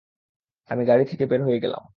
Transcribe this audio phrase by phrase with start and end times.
[0.69, 1.83] আমি গাড়ি থেকে বের হয়ে গেলাম।